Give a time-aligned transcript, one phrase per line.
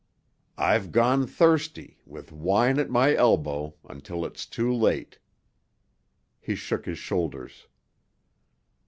[0.57, 5.19] "I've gone thirsty, with wine at my elbow, until it's too late."
[6.39, 7.67] He shook his shoulders.